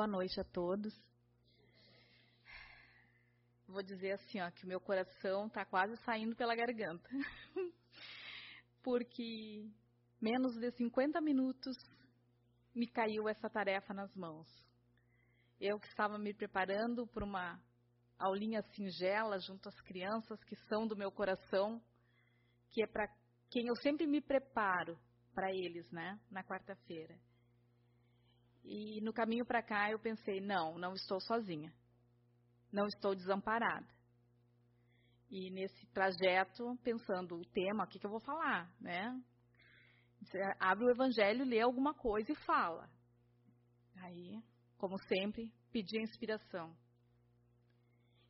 Boa 0.00 0.08
noite 0.08 0.40
a 0.40 0.44
todos. 0.44 0.98
Vou 3.68 3.82
dizer 3.82 4.12
assim, 4.12 4.40
ó, 4.40 4.50
que 4.50 4.64
o 4.64 4.66
meu 4.66 4.80
coração 4.80 5.46
está 5.46 5.62
quase 5.66 5.94
saindo 6.04 6.34
pela 6.34 6.56
garganta. 6.56 7.06
Porque 8.82 9.70
menos 10.18 10.58
de 10.58 10.70
50 10.70 11.20
minutos 11.20 11.76
me 12.74 12.86
caiu 12.86 13.28
essa 13.28 13.50
tarefa 13.50 13.92
nas 13.92 14.10
mãos. 14.16 14.48
Eu 15.60 15.78
que 15.78 15.88
estava 15.88 16.18
me 16.18 16.32
preparando 16.32 17.06
para 17.06 17.22
uma 17.22 17.62
aulinha 18.18 18.62
singela 18.74 19.38
junto 19.38 19.68
às 19.68 19.78
crianças 19.82 20.42
que 20.44 20.56
são 20.66 20.86
do 20.86 20.96
meu 20.96 21.12
coração, 21.12 21.78
que 22.70 22.82
é 22.82 22.86
para 22.86 23.06
quem 23.50 23.66
eu 23.66 23.76
sempre 23.82 24.06
me 24.06 24.22
preparo 24.22 24.98
para 25.34 25.50
eles, 25.50 25.86
né, 25.92 26.18
na 26.30 26.42
quarta-feira. 26.42 27.20
E 28.64 29.00
no 29.00 29.12
caminho 29.12 29.44
para 29.44 29.62
cá 29.62 29.90
eu 29.90 29.98
pensei, 29.98 30.40
não, 30.40 30.78
não 30.78 30.94
estou 30.94 31.20
sozinha. 31.20 31.72
Não 32.72 32.86
estou 32.86 33.14
desamparada. 33.14 33.86
E 35.30 35.50
nesse 35.50 35.86
trajeto, 35.88 36.76
pensando 36.82 37.36
o 37.36 37.44
tema, 37.46 37.84
o 37.84 37.86
que, 37.86 37.98
que 37.98 38.06
eu 38.06 38.10
vou 38.10 38.20
falar, 38.20 38.68
né? 38.80 39.20
Você 40.20 40.38
abre 40.58 40.84
o 40.84 40.90
evangelho, 40.90 41.44
lê 41.44 41.60
alguma 41.60 41.94
coisa 41.94 42.30
e 42.30 42.36
fala. 42.44 42.90
Aí, 43.96 44.42
como 44.76 44.98
sempre, 45.04 45.52
pedi 45.72 45.98
a 45.98 46.02
inspiração. 46.02 46.76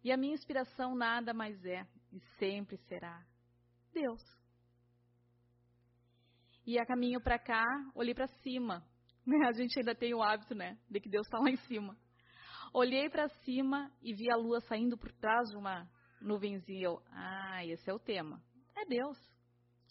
E 0.03 0.13
a 0.13 0.17
minha 0.17 0.35
inspiração 0.35 0.95
nada 0.95 1.35
mais 1.35 1.63
é 1.65 1.87
e 2.13 2.21
sempre 2.39 2.77
será 2.89 3.25
Deus. 3.93 4.23
E 6.67 6.79
a 6.79 6.87
caminho 6.87 7.21
para 7.21 7.39
cá, 7.39 7.65
olhei 7.95 8.15
para 8.15 8.29
cima. 8.43 8.85
A 9.49 9.53
gente 9.53 9.79
ainda 9.79 9.95
tem 9.95 10.15
o 10.15 10.23
hábito, 10.23 10.55
né, 10.55 10.79
de 10.89 11.01
que 11.01 11.09
Deus 11.09 11.27
está 11.27 11.39
lá 11.39 11.51
em 11.51 11.57
cima. 11.57 11.97
Olhei 12.73 13.09
para 13.11 13.29
cima 13.45 13.91
e 14.01 14.15
vi 14.15 14.31
a 14.31 14.37
lua 14.37 14.61
saindo 14.61 14.97
por 14.97 15.11
trás 15.13 15.51
de 15.51 15.57
uma 15.57 15.89
nuvenzinha. 16.21 16.85
Eu, 16.85 17.03
ah, 17.11 17.65
esse 17.67 17.91
é 17.91 17.93
o 17.93 17.99
tema. 17.99 18.41
É 18.77 18.85
Deus. 18.87 19.19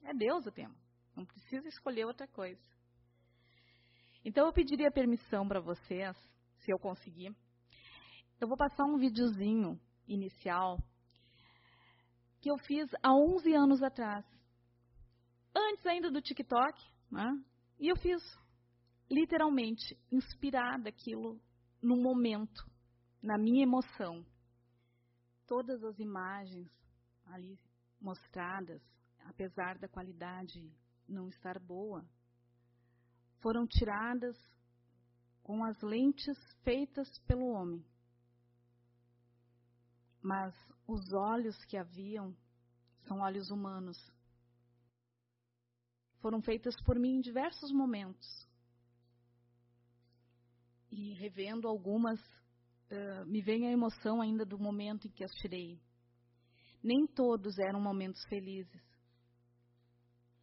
É 0.03 0.13
Deus 0.13 0.45
o 0.45 0.51
tema. 0.51 0.75
Não 1.15 1.25
precisa 1.25 1.67
escolher 1.67 2.05
outra 2.05 2.27
coisa. 2.27 2.61
Então 4.23 4.45
eu 4.45 4.53
pediria 4.53 4.91
permissão 4.91 5.47
para 5.47 5.59
vocês, 5.59 6.15
se 6.59 6.71
eu 6.71 6.79
conseguir. 6.79 7.35
Eu 8.39 8.47
vou 8.47 8.55
passar 8.55 8.85
um 8.85 8.97
videozinho 8.97 9.79
inicial 10.07 10.77
que 12.41 12.49
eu 12.49 12.57
fiz 12.59 12.89
há 13.03 13.13
11 13.13 13.53
anos 13.53 13.83
atrás. 13.83 14.25
Antes 15.53 15.85
ainda 15.85 16.09
do 16.09 16.21
TikTok, 16.21 16.81
né? 17.11 17.29
E 17.79 17.89
eu 17.89 17.97
fiz 17.97 18.21
literalmente 19.09 19.97
inspirada 20.11 20.89
aquilo 20.89 21.41
no 21.81 21.97
momento, 21.97 22.69
na 23.21 23.37
minha 23.37 23.63
emoção. 23.63 24.25
Todas 25.47 25.83
as 25.83 25.97
imagens 25.99 26.69
ali 27.25 27.59
mostradas, 27.99 28.81
apesar 29.25 29.77
da 29.77 29.87
qualidade 29.87 30.71
não 31.07 31.27
estar 31.29 31.59
boa, 31.59 32.05
foram 33.39 33.65
tiradas 33.65 34.37
com 35.41 35.63
as 35.63 35.81
lentes 35.81 36.37
feitas 36.63 37.09
pelo 37.19 37.47
homem. 37.47 37.83
Mas 40.21 40.53
os 40.87 41.11
olhos 41.13 41.63
que 41.65 41.77
haviam 41.77 42.35
são 43.07 43.21
olhos 43.21 43.49
humanos. 43.49 43.97
Foram 46.19 46.41
feitas 46.41 46.75
por 46.83 46.99
mim 46.99 47.15
em 47.15 47.21
diversos 47.21 47.71
momentos. 47.71 48.48
E 50.91 51.13
revendo 51.13 51.67
algumas, 51.67 52.19
uh, 52.19 53.25
me 53.25 53.41
vem 53.41 53.67
a 53.67 53.71
emoção 53.71 54.21
ainda 54.21 54.45
do 54.45 54.57
momento 54.57 55.07
em 55.07 55.11
que 55.11 55.23
as 55.23 55.31
tirei. 55.35 55.79
Nem 56.81 57.05
todos 57.05 57.57
eram 57.59 57.79
momentos 57.79 58.23
felizes. 58.25 58.81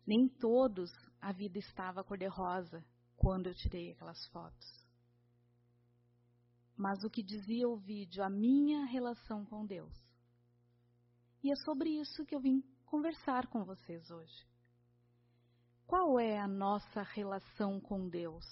Nem 0.07 0.29
todos 0.29 0.91
a 1.21 1.33
vida 1.33 1.59
estava 1.59 2.05
cor-de-rosa 2.05 2.85
quando 3.17 3.49
eu 3.49 3.55
tirei 3.55 3.93
aquelas 3.93 4.25
fotos. 4.29 4.87
Mas 6.77 7.03
o 7.03 7.11
que 7.11 7.23
dizia 7.23 7.67
o 7.69 7.77
vídeo, 7.77 8.23
a 8.23 8.29
minha 8.29 8.85
relação 8.85 9.45
com 9.47 9.67
Deus. 9.67 9.95
E 11.43 11.51
é 11.51 11.57
sobre 11.65 11.91
isso 11.91 12.25
que 12.25 12.35
eu 12.35 12.41
vim 12.41 12.63
conversar 12.85 13.47
com 13.49 13.65
vocês 13.65 14.11
hoje. 14.11 14.47
Qual 15.87 16.19
é 16.19 16.39
a 16.39 16.49
nossa 16.49 17.03
relação 17.03 17.81
com 17.81 18.09
Deus? 18.09 18.45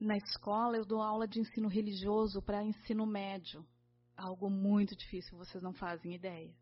Na 0.00 0.16
escola 0.16 0.76
eu 0.76 0.84
dou 0.84 1.02
aula 1.02 1.26
de 1.26 1.40
ensino 1.40 1.68
religioso 1.68 2.40
para 2.40 2.62
ensino 2.62 3.04
médio. 3.04 3.66
Algo 4.16 4.48
muito 4.48 4.96
difícil, 4.96 5.36
vocês 5.36 5.62
não 5.62 5.72
fazem 5.72 6.14
ideia. 6.14 6.54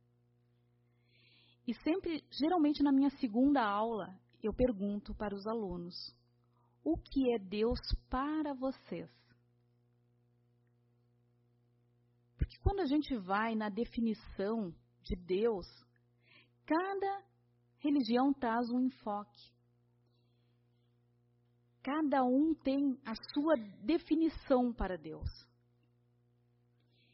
E 1.66 1.75
sempre, 1.82 2.25
geralmente 2.30 2.82
na 2.82 2.92
minha 2.92 3.10
segunda 3.10 3.62
aula, 3.62 4.19
eu 4.42 4.54
pergunto 4.54 5.14
para 5.14 5.34
os 5.34 5.46
alunos: 5.46 5.94
o 6.84 6.96
que 6.96 7.34
é 7.34 7.38
Deus 7.38 7.80
para 8.08 8.54
vocês? 8.54 9.10
Porque 12.38 12.56
quando 12.62 12.80
a 12.80 12.86
gente 12.86 13.16
vai 13.16 13.54
na 13.54 13.69
definição 13.69 14.72
de 15.02 15.16
Deus, 15.16 15.66
cada 16.64 17.25
religião 17.78 18.32
traz 18.32 18.70
um 18.70 18.80
enfoque. 18.80 19.56
Cada 21.86 22.24
um 22.24 22.52
tem 22.52 23.00
a 23.04 23.14
sua 23.32 23.54
definição 23.84 24.72
para 24.72 24.98
Deus. 24.98 25.30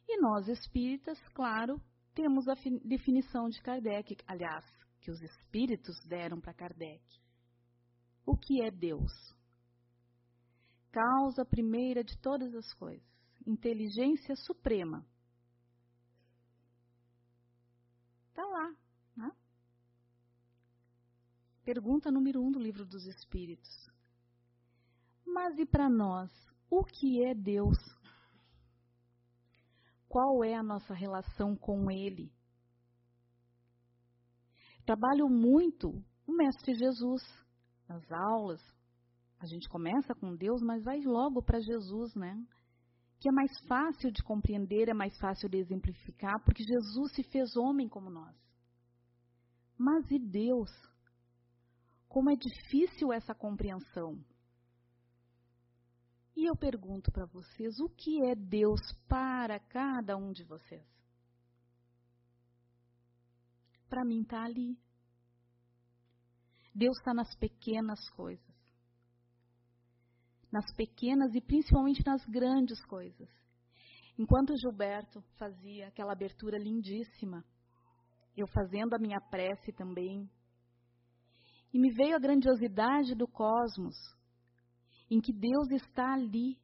E 0.08 0.18
nós 0.18 0.48
espíritas, 0.48 1.18
claro, 1.34 1.78
temos 2.14 2.48
a 2.48 2.54
definição 2.82 3.50
de 3.50 3.60
Kardec, 3.60 4.16
aliás, 4.26 4.64
que 5.02 5.10
os 5.10 5.20
espíritos 5.20 5.94
deram 6.08 6.40
para 6.40 6.54
Kardec. 6.54 7.04
O 8.24 8.34
que 8.34 8.62
é 8.62 8.70
Deus? 8.70 9.12
Causa 10.90 11.44
primeira 11.44 12.02
de 12.02 12.16
todas 12.22 12.54
as 12.54 12.72
coisas, 12.72 13.06
inteligência 13.46 14.34
suprema. 14.36 15.04
Está 18.30 18.42
lá. 18.42 18.74
Né? 19.18 19.30
Pergunta 21.62 22.10
número 22.10 22.42
um 22.42 22.50
do 22.50 22.58
livro 22.58 22.86
dos 22.86 23.04
Espíritos. 23.04 23.91
Mas 25.32 25.58
e 25.58 25.66
para 25.66 25.88
nós, 25.88 26.30
o 26.70 26.84
que 26.84 27.24
é 27.24 27.34
Deus? 27.34 27.78
qual 30.12 30.44
é 30.44 30.54
a 30.54 30.62
nossa 30.62 30.92
relação 30.92 31.56
com 31.56 31.90
Ele. 31.90 32.30
Trabalho 34.84 35.26
muito 35.26 36.04
o 36.26 36.36
Mestre 36.36 36.74
Jesus 36.74 37.22
nas 37.88 38.04
aulas. 38.12 38.60
A 39.38 39.46
gente 39.46 39.66
começa 39.70 40.14
com 40.14 40.36
Deus, 40.36 40.60
mas 40.60 40.84
vai 40.84 41.00
logo 41.00 41.42
para 41.42 41.58
Jesus, 41.60 42.14
né? 42.14 42.36
Que 43.20 43.30
é 43.30 43.32
mais 43.32 43.50
fácil 43.66 44.12
de 44.12 44.22
compreender, 44.22 44.90
é 44.90 44.94
mais 44.94 45.16
fácil 45.18 45.48
de 45.48 45.56
exemplificar, 45.56 46.44
porque 46.44 46.62
Jesus 46.62 47.14
se 47.14 47.22
fez 47.22 47.56
homem 47.56 47.88
como 47.88 48.10
nós. 48.10 48.36
Mas 49.78 50.04
e 50.10 50.18
Deus? 50.18 50.70
Como 52.06 52.28
é 52.28 52.36
difícil 52.36 53.14
essa 53.14 53.34
compreensão. 53.34 54.22
E 56.34 56.46
eu 56.46 56.56
pergunto 56.56 57.10
para 57.12 57.26
vocês: 57.26 57.78
o 57.80 57.88
que 57.88 58.24
é 58.24 58.34
Deus 58.34 58.80
para 59.08 59.58
cada 59.60 60.16
um 60.16 60.32
de 60.32 60.44
vocês? 60.44 60.86
Para 63.88 64.04
mim 64.04 64.22
está 64.22 64.42
ali. 64.42 64.78
Deus 66.74 66.96
está 66.98 67.12
nas 67.12 67.34
pequenas 67.36 68.00
coisas. 68.10 68.52
Nas 70.50 70.64
pequenas 70.74 71.34
e 71.34 71.40
principalmente 71.40 72.02
nas 72.06 72.24
grandes 72.26 72.82
coisas. 72.86 73.28
Enquanto 74.18 74.56
Gilberto 74.56 75.22
fazia 75.36 75.88
aquela 75.88 76.12
abertura 76.12 76.58
lindíssima, 76.58 77.44
eu 78.36 78.46
fazendo 78.46 78.94
a 78.94 78.98
minha 78.98 79.20
prece 79.20 79.72
também, 79.72 80.30
e 81.72 81.78
me 81.78 81.90
veio 81.90 82.16
a 82.16 82.18
grandiosidade 82.18 83.14
do 83.14 83.26
cosmos, 83.26 83.96
em 85.12 85.20
que 85.20 85.30
Deus 85.30 85.70
está 85.70 86.14
ali, 86.14 86.58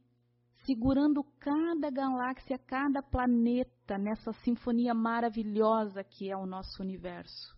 segurando 0.64 1.22
cada 1.38 1.90
galáxia, 1.90 2.58
cada 2.58 3.02
planeta 3.02 3.98
nessa 3.98 4.32
sinfonia 4.42 4.94
maravilhosa 4.94 6.02
que 6.02 6.30
é 6.30 6.34
o 6.34 6.46
nosso 6.46 6.82
universo. 6.82 7.54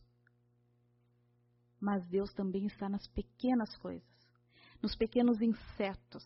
Mas 1.79 2.05
Deus 2.09 2.33
também 2.33 2.67
está 2.67 2.89
nas 2.89 3.07
pequenas 3.07 3.73
coisas, 3.77 4.05
nos 4.83 4.97
pequenos 4.97 5.41
insetos, 5.41 6.25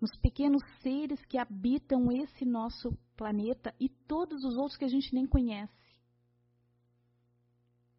nos 0.00 0.16
pequenos 0.16 0.62
seres 0.80 1.22
que 1.26 1.36
habitam 1.36 2.10
esse 2.10 2.46
nosso 2.46 2.96
planeta 3.14 3.74
e 3.78 3.90
todos 3.90 4.44
os 4.44 4.56
outros 4.56 4.78
que 4.78 4.86
a 4.86 4.88
gente 4.88 5.14
nem 5.14 5.26
conhece. 5.26 5.76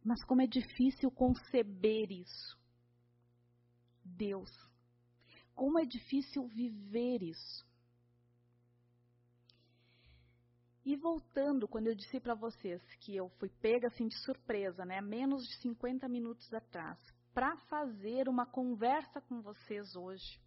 Mas 0.04 0.25
como 0.25 0.42
é 0.42 0.48
difícil 0.48 1.12
conceber 1.12 2.12
isso. 2.12 2.62
Deus 4.18 4.51
Como 5.56 5.80
é 5.80 5.86
difícil 5.86 6.48
viver 6.48 7.21
isso. 7.21 7.65
E 10.86 10.98
voltando, 10.98 11.68
quando 11.68 11.88
eu 11.88 11.95
disse 11.95 12.19
para 12.19 12.33
vocês 12.33 12.81
que 13.00 13.15
eu 13.15 13.30
fui 13.39 13.50
pega 13.50 13.88
assim 13.88 14.07
de 14.07 14.18
surpresa, 14.19 14.83
né, 14.83 15.00
menos 15.00 15.48
de 15.48 15.56
50 15.62 16.10
minutos 16.10 16.54
atrás, 16.54 17.00
para 17.33 17.56
fazer 17.68 18.27
uma 18.27 18.45
conversa 18.45 19.21
com 19.21 19.42
vocês 19.42 19.95
hoje. 19.95 20.39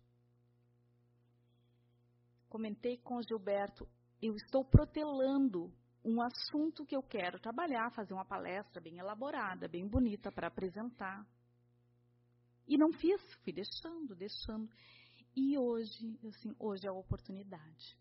Comentei 2.48 2.98
com 2.98 3.16
o 3.16 3.22
Gilberto, 3.22 3.88
eu 4.20 4.34
estou 4.36 4.64
protelando 4.64 5.72
um 6.04 6.22
assunto 6.22 6.84
que 6.84 6.94
eu 6.94 7.02
quero 7.02 7.40
trabalhar, 7.40 7.90
fazer 7.90 8.14
uma 8.14 8.24
palestra 8.24 8.80
bem 8.80 8.98
elaborada, 8.98 9.66
bem 9.66 9.86
bonita 9.86 10.30
para 10.30 10.46
apresentar. 10.46 11.26
E 12.66 12.76
não 12.76 12.92
fiz, 12.92 13.20
fui 13.42 13.52
deixando, 13.52 14.14
deixando. 14.14 14.68
E 15.34 15.56
hoje, 15.58 16.18
assim, 16.26 16.54
hoje 16.58 16.86
é 16.86 16.90
a 16.90 16.92
oportunidade. 16.92 17.96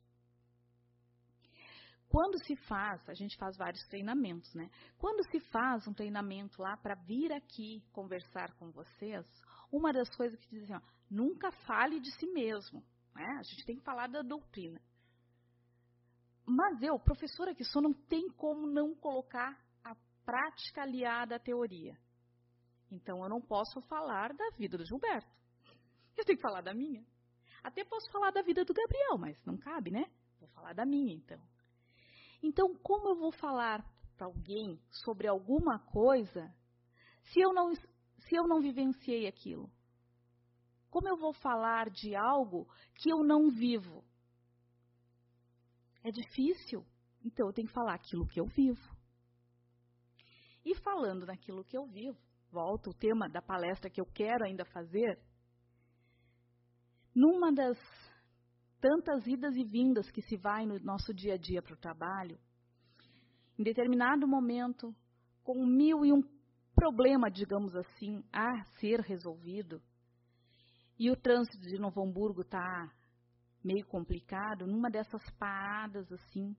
Quando 2.07 2.41
se 2.45 2.55
faz, 2.55 3.07
a 3.09 3.13
gente 3.13 3.35
faz 3.35 3.57
vários 3.57 3.83
treinamentos, 3.87 4.53
né? 4.53 4.69
Quando 4.97 5.23
se 5.29 5.39
faz 5.49 5.87
um 5.87 5.93
treinamento 5.93 6.61
lá 6.61 6.77
para 6.77 6.95
vir 6.95 7.33
aqui 7.33 7.83
conversar 7.91 8.53
com 8.55 8.71
vocês, 8.71 9.25
uma 9.71 9.91
das 9.91 10.09
coisas 10.15 10.39
que 10.39 10.49
dizem, 10.49 10.75
ó, 10.75 10.81
nunca 11.09 11.51
fale 11.51 11.99
de 11.99 12.11
si 12.17 12.27
mesmo, 12.27 12.83
né? 13.13 13.25
A 13.39 13.43
gente 13.43 13.65
tem 13.65 13.75
que 13.75 13.83
falar 13.83 14.07
da 14.07 14.21
doutrina. 14.21 14.81
Mas 16.45 16.81
eu, 16.81 16.99
professora 16.99 17.55
que 17.55 17.63
sou, 17.65 17.81
não 17.81 17.93
tem 17.93 18.29
como 18.29 18.67
não 18.67 18.95
colocar 18.95 19.59
a 19.83 19.95
prática 20.23 20.83
aliada 20.83 21.35
à 21.35 21.39
teoria. 21.39 21.97
Então 22.91 23.23
eu 23.23 23.29
não 23.29 23.41
posso 23.41 23.81
falar 23.81 24.33
da 24.33 24.49
vida 24.51 24.77
do 24.77 24.85
Gilberto. 24.85 25.29
Eu 26.17 26.23
tenho 26.23 26.37
que 26.37 26.41
falar 26.41 26.61
da 26.61 26.73
minha. 26.73 27.05
Até 27.63 27.83
posso 27.83 28.09
falar 28.11 28.31
da 28.31 28.41
vida 28.41 28.63
do 28.63 28.73
Gabriel, 28.73 29.17
mas 29.17 29.43
não 29.45 29.57
cabe, 29.57 29.91
né? 29.91 30.05
Vou 30.39 30.47
falar 30.49 30.73
da 30.73 30.85
minha, 30.85 31.13
então. 31.13 31.41
Então, 32.41 32.75
como 32.75 33.09
eu 33.09 33.15
vou 33.15 33.31
falar 33.31 33.83
para 34.15 34.27
alguém 34.27 34.79
sobre 34.89 35.27
alguma 35.27 35.79
coisa 35.79 36.53
se 37.23 37.39
eu 37.39 37.53
não 37.53 37.73
se 37.73 38.35
eu 38.35 38.47
não 38.47 38.61
vivenciei 38.61 39.27
aquilo? 39.27 39.69
Como 40.89 41.07
eu 41.07 41.17
vou 41.17 41.33
falar 41.33 41.89
de 41.89 42.15
algo 42.15 42.67
que 42.95 43.11
eu 43.11 43.23
não 43.23 43.49
vivo? 43.49 44.03
É 46.03 46.11
difícil. 46.11 46.85
Então 47.23 47.47
eu 47.47 47.53
tenho 47.53 47.67
que 47.67 47.73
falar 47.73 47.95
aquilo 47.95 48.27
que 48.27 48.39
eu 48.39 48.45
vivo. 48.45 48.95
E 50.63 50.75
falando 50.75 51.25
naquilo 51.25 51.63
que 51.63 51.77
eu 51.77 51.85
vivo, 51.85 52.17
volta 52.55 52.89
o 52.89 52.93
tema 52.93 53.27
da 53.27 53.41
palestra 53.41 53.89
que 53.89 53.99
eu 53.99 54.05
quero 54.05 54.45
ainda 54.45 54.63
fazer. 54.63 55.19
Numa 57.13 57.51
das 57.51 57.77
tantas 58.79 59.27
idas 59.27 59.55
e 59.57 59.63
vindas 59.65 60.09
que 60.09 60.21
se 60.21 60.37
vai 60.37 60.65
no 60.65 60.79
nosso 60.79 61.13
dia 61.13 61.33
a 61.33 61.37
dia 61.37 61.61
para 61.61 61.73
o 61.73 61.77
trabalho, 61.77 62.39
em 63.59 63.63
determinado 63.63 64.25
momento, 64.25 64.95
com 65.43 65.65
mil 65.65 66.05
e 66.05 66.13
um 66.13 66.21
problema, 66.73 67.29
digamos 67.29 67.75
assim, 67.75 68.23
a 68.31 68.63
ser 68.79 69.01
resolvido, 69.01 69.81
e 70.97 71.11
o 71.11 71.15
trânsito 71.15 71.65
de 71.65 71.77
Novo 71.77 72.01
Hamburgo 72.01 72.41
está 72.41 72.89
meio 73.63 73.85
complicado, 73.87 74.65
numa 74.65 74.89
dessas 74.89 75.23
paradas 75.37 76.09
assim, 76.11 76.55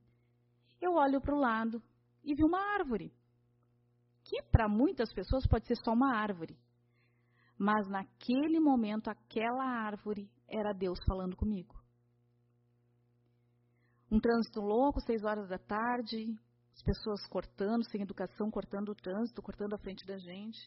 eu 0.80 0.92
olho 0.94 1.20
para 1.22 1.34
o 1.34 1.40
lado 1.40 1.82
e 2.22 2.34
vi 2.34 2.44
uma 2.44 2.60
árvore, 2.74 3.12
que 4.28 4.42
para 4.50 4.68
muitas 4.68 5.12
pessoas 5.12 5.46
pode 5.46 5.66
ser 5.66 5.76
só 5.76 5.92
uma 5.92 6.16
árvore, 6.16 6.58
mas 7.58 7.88
naquele 7.88 8.60
momento 8.60 9.08
aquela 9.08 9.64
árvore 9.64 10.28
era 10.48 10.72
Deus 10.72 10.98
falando 11.06 11.36
comigo. 11.36 11.74
Um 14.10 14.20
trânsito 14.20 14.60
louco, 14.60 15.00
seis 15.00 15.24
horas 15.24 15.48
da 15.48 15.58
tarde, 15.58 16.26
as 16.74 16.82
pessoas 16.82 17.26
cortando, 17.28 17.88
sem 17.90 18.02
educação, 18.02 18.50
cortando 18.50 18.90
o 18.90 18.94
trânsito, 18.94 19.42
cortando 19.42 19.74
a 19.74 19.78
frente 19.78 20.06
da 20.06 20.18
gente. 20.18 20.58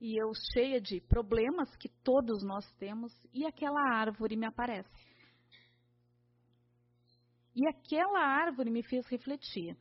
E 0.00 0.20
eu 0.20 0.30
cheia 0.52 0.80
de 0.80 1.00
problemas 1.00 1.74
que 1.76 1.88
todos 2.04 2.42
nós 2.44 2.64
temos, 2.78 3.12
e 3.32 3.46
aquela 3.46 3.80
árvore 3.94 4.36
me 4.36 4.46
aparece. 4.46 4.88
E 7.54 7.66
aquela 7.68 8.20
árvore 8.20 8.70
me 8.70 8.82
fez 8.82 9.06
refletir. 9.06 9.76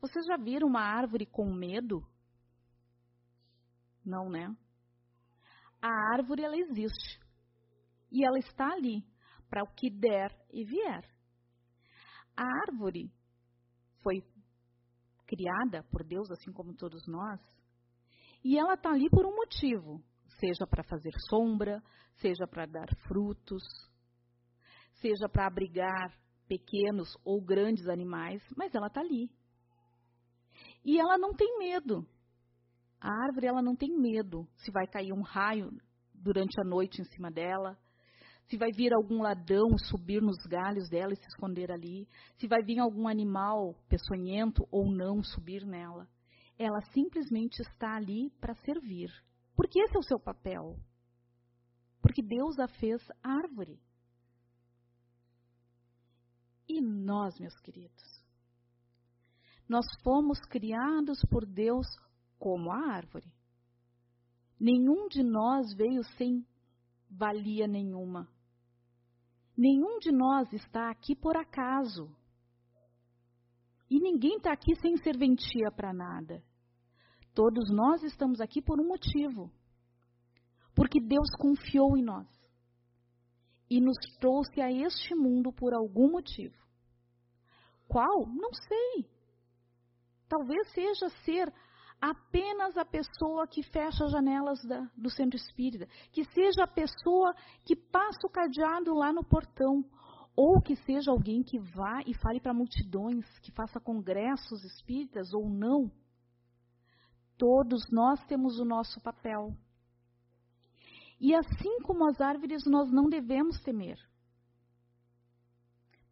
Vocês 0.00 0.24
já 0.26 0.36
viram 0.36 0.68
uma 0.68 0.80
árvore 0.80 1.26
com 1.26 1.52
medo? 1.52 2.06
Não, 4.04 4.30
né? 4.30 4.54
A 5.80 6.14
árvore 6.14 6.44
ela 6.44 6.56
existe. 6.56 7.20
E 8.10 8.24
ela 8.24 8.38
está 8.38 8.72
ali 8.72 9.04
para 9.48 9.62
o 9.62 9.74
que 9.74 9.90
der 9.90 10.34
e 10.50 10.64
vier. 10.64 11.04
A 12.36 12.44
árvore 12.66 13.12
foi 14.02 14.22
criada 15.26 15.82
por 15.90 16.04
Deus, 16.04 16.30
assim 16.30 16.52
como 16.52 16.74
todos 16.74 17.06
nós, 17.06 17.40
e 18.42 18.58
ela 18.58 18.74
está 18.74 18.90
ali 18.90 19.10
por 19.10 19.26
um 19.26 19.34
motivo, 19.34 20.02
seja 20.40 20.66
para 20.66 20.82
fazer 20.84 21.12
sombra, 21.28 21.82
seja 22.16 22.46
para 22.46 22.64
dar 22.64 22.88
frutos, 23.06 23.62
seja 25.00 25.28
para 25.28 25.46
abrigar 25.46 26.16
pequenos 26.46 27.08
ou 27.24 27.42
grandes 27.42 27.86
animais, 27.88 28.42
mas 28.56 28.74
ela 28.74 28.86
está 28.86 29.00
ali. 29.00 29.30
E 30.84 30.98
ela 30.98 31.18
não 31.18 31.34
tem 31.34 31.58
medo. 31.58 32.06
A 33.00 33.10
árvore 33.10 33.46
ela 33.46 33.62
não 33.62 33.76
tem 33.76 33.96
medo 33.96 34.48
se 34.56 34.70
vai 34.70 34.86
cair 34.86 35.12
um 35.12 35.22
raio 35.22 35.70
durante 36.14 36.60
a 36.60 36.64
noite 36.64 37.00
em 37.00 37.04
cima 37.04 37.30
dela, 37.30 37.78
se 38.48 38.56
vai 38.56 38.70
vir 38.72 38.92
algum 38.94 39.22
ladrão 39.22 39.76
subir 39.78 40.22
nos 40.22 40.38
galhos 40.46 40.88
dela 40.88 41.12
e 41.12 41.16
se 41.16 41.26
esconder 41.28 41.70
ali, 41.70 42.08
se 42.38 42.48
vai 42.48 42.62
vir 42.62 42.78
algum 42.78 43.06
animal 43.06 43.74
peçonhento 43.88 44.66
ou 44.70 44.90
não 44.90 45.22
subir 45.22 45.64
nela. 45.66 46.08
Ela 46.58 46.80
simplesmente 46.92 47.60
está 47.60 47.94
ali 47.94 48.30
para 48.40 48.54
servir. 48.64 49.10
Porque 49.54 49.80
esse 49.80 49.96
é 49.96 49.98
o 49.98 50.02
seu 50.02 50.18
papel. 50.18 50.76
Porque 52.00 52.22
Deus 52.22 52.58
a 52.58 52.68
fez 52.68 53.00
árvore. 53.22 53.78
E 56.68 56.80
nós, 56.80 57.38
meus 57.38 57.58
queridos, 57.60 58.17
nós 59.68 59.84
fomos 60.02 60.38
criados 60.48 61.18
por 61.30 61.44
Deus 61.44 61.86
como 62.38 62.70
a 62.72 62.94
árvore. 62.94 63.30
Nenhum 64.58 65.08
de 65.08 65.22
nós 65.22 65.74
veio 65.76 66.02
sem 66.16 66.44
valia 67.10 67.66
nenhuma. 67.66 68.28
Nenhum 69.56 69.98
de 69.98 70.10
nós 70.10 70.52
está 70.52 70.90
aqui 70.90 71.14
por 71.14 71.36
acaso. 71.36 72.08
E 73.90 74.00
ninguém 74.00 74.36
está 74.36 74.52
aqui 74.52 74.74
sem 74.80 74.96
serventia 74.98 75.70
para 75.70 75.92
nada. 75.92 76.42
Todos 77.34 77.70
nós 77.70 78.02
estamos 78.02 78.40
aqui 78.40 78.60
por 78.62 78.80
um 78.80 78.86
motivo. 78.86 79.50
Porque 80.74 81.00
Deus 81.00 81.28
confiou 81.38 81.96
em 81.96 82.02
nós. 82.02 82.28
E 83.70 83.80
nos 83.80 83.96
trouxe 84.18 84.60
a 84.60 84.70
este 84.70 85.14
mundo 85.14 85.52
por 85.52 85.74
algum 85.74 86.10
motivo. 86.10 86.56
Qual? 87.86 88.26
Não 88.26 88.52
sei. 88.52 89.17
Talvez 90.28 90.70
seja 90.72 91.08
ser 91.24 91.52
apenas 92.00 92.76
a 92.76 92.84
pessoa 92.84 93.46
que 93.46 93.62
fecha 93.62 94.04
as 94.04 94.12
janelas 94.12 94.62
da, 94.64 94.80
do 94.96 95.10
centro 95.10 95.36
espírita, 95.36 95.88
que 96.12 96.24
seja 96.26 96.64
a 96.64 96.68
pessoa 96.68 97.34
que 97.64 97.74
passa 97.74 98.26
o 98.26 98.30
cadeado 98.30 98.94
lá 98.94 99.12
no 99.12 99.24
portão, 99.24 99.84
ou 100.36 100.60
que 100.62 100.76
seja 100.76 101.10
alguém 101.10 101.42
que 101.42 101.58
vá 101.58 102.00
e 102.06 102.14
fale 102.14 102.40
para 102.40 102.54
multidões, 102.54 103.26
que 103.40 103.50
faça 103.50 103.80
congressos 103.80 104.62
espíritas 104.64 105.32
ou 105.34 105.48
não. 105.48 105.90
Todos 107.36 107.90
nós 107.90 108.24
temos 108.26 108.58
o 108.60 108.64
nosso 108.64 109.00
papel. 109.00 109.56
E 111.20 111.34
assim 111.34 111.80
como 111.82 112.08
as 112.08 112.20
árvores, 112.20 112.64
nós 112.66 112.90
não 112.92 113.08
devemos 113.08 113.60
temer. 113.62 113.98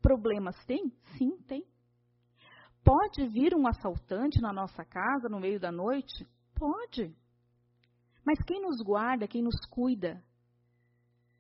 Problemas 0.02 0.56
tem? 0.66 0.92
Sim, 1.16 1.36
tem. 1.46 1.64
Pode 2.86 3.26
vir 3.26 3.52
um 3.52 3.66
assaltante 3.66 4.40
na 4.40 4.52
nossa 4.52 4.84
casa 4.84 5.28
no 5.28 5.40
meio 5.40 5.58
da 5.58 5.72
noite? 5.72 6.24
Pode. 6.54 7.12
Mas 8.24 8.38
quem 8.46 8.62
nos 8.62 8.80
guarda, 8.80 9.26
quem 9.26 9.42
nos 9.42 9.58
cuida, 9.68 10.22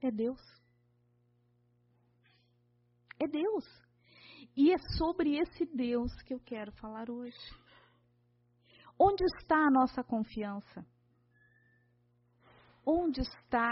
é 0.02 0.10
Deus. 0.10 0.40
É 3.20 3.28
Deus. 3.28 3.64
E 4.56 4.72
é 4.72 4.78
sobre 4.98 5.38
esse 5.38 5.64
Deus 5.66 6.10
que 6.22 6.34
eu 6.34 6.40
quero 6.40 6.72
falar 6.72 7.08
hoje. 7.08 7.38
Onde 8.98 9.24
está 9.36 9.56
a 9.56 9.70
nossa 9.70 10.02
confiança? 10.02 10.84
Onde 12.84 13.20
está 13.20 13.70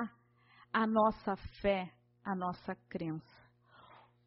a 0.72 0.86
nossa 0.86 1.34
fé, 1.60 1.92
a 2.22 2.36
nossa 2.36 2.76
crença? 2.88 3.33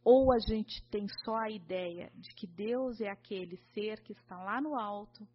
Ou 0.09 0.31
a 0.31 0.39
gente 0.39 0.81
tem 0.89 1.05
só 1.25 1.35
a 1.35 1.49
ideia 1.49 2.09
de 2.15 2.33
que 2.33 2.47
Deus 2.47 3.01
é 3.01 3.09
aquele 3.09 3.57
ser 3.73 4.01
que 4.03 4.13
está 4.13 4.41
lá 4.41 4.61
no 4.61 4.73
alto, 4.73 5.27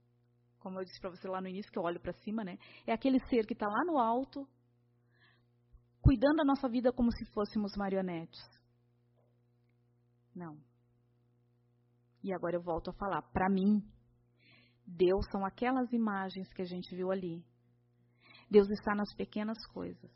como 0.60 0.80
eu 0.80 0.84
disse 0.86 0.98
para 0.98 1.10
você 1.10 1.28
lá 1.28 1.42
no 1.42 1.48
início, 1.48 1.70
que 1.70 1.78
eu 1.78 1.82
olho 1.82 2.00
para 2.00 2.14
cima, 2.14 2.42
né? 2.42 2.56
É 2.86 2.92
aquele 2.94 3.20
ser 3.26 3.44
que 3.44 3.52
está 3.52 3.68
lá 3.68 3.84
no 3.84 3.98
alto, 3.98 4.48
cuidando 6.00 6.36
da 6.36 6.44
nossa 6.44 6.70
vida 6.70 6.90
como 6.90 7.12
se 7.12 7.22
fôssemos 7.34 7.76
marionetes. 7.76 8.40
Não. 10.34 10.58
E 12.22 12.32
agora 12.32 12.56
eu 12.56 12.62
volto 12.62 12.88
a 12.88 12.94
falar. 12.94 13.20
Para 13.30 13.50
mim, 13.50 13.86
Deus 14.86 15.26
são 15.30 15.44
aquelas 15.44 15.92
imagens 15.92 16.50
que 16.54 16.62
a 16.62 16.66
gente 16.66 16.96
viu 16.96 17.12
ali. 17.12 17.44
Deus 18.50 18.70
está 18.70 18.94
nas 18.94 19.14
pequenas 19.14 19.58
coisas. 19.66 20.10